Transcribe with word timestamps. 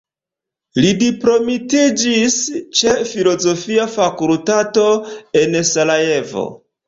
Li 0.83 0.93
diplomitiĝis 1.01 2.37
ĉe 2.79 2.95
filozofia 3.11 3.85
fakultato 3.99 4.87
en 5.43 5.61
Sarajevo. 5.73 6.47